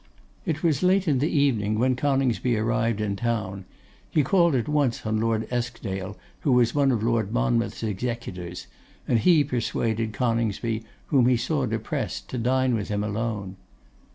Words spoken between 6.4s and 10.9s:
was one of Lord Monmouth's executors; and he persuaded Coningsby,